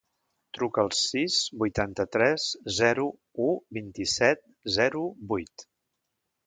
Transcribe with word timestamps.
Truca 0.57 0.79
al 0.83 0.87
sis, 0.99 1.35
vuitanta-tres, 1.63 2.47
zero, 2.81 3.07
u, 3.49 3.53
vint-i-set, 3.81 4.45
zero, 4.81 5.07
vuit. 5.35 5.71